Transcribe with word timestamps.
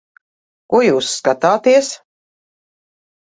Ko 0.73 0.79
jūs 0.83 1.09
skatāties? 1.17 1.91